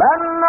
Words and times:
من 0.00 0.40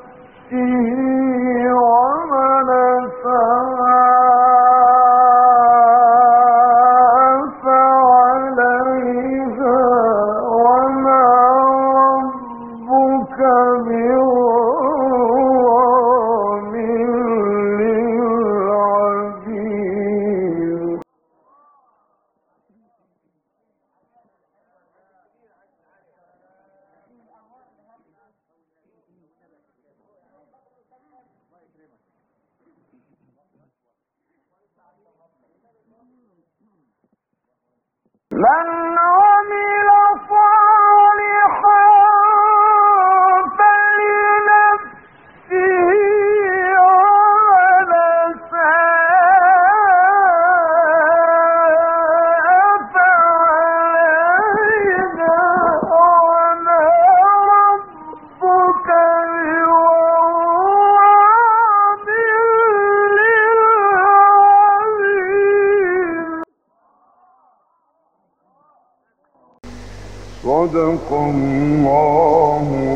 ومن 1.74 2.68
فعل 3.22 3.57
من 38.38 38.77
صدق 70.72 71.12
الله 71.12 72.87